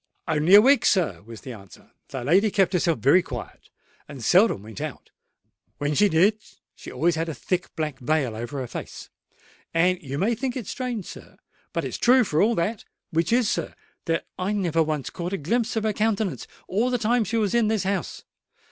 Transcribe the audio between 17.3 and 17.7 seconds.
was in